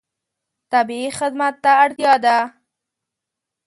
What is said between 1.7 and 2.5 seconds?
اړتیا ده.